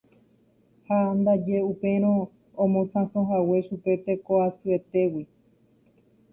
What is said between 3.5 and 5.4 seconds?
chupe teko'asyetégui.